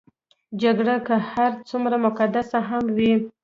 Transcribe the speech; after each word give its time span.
جګړه 0.61 0.95
که 1.07 1.15
هر 1.31 1.51
څومره 1.69 1.95
مقدسه 2.05 2.57
هم 2.69 2.83
وي. 2.97 3.13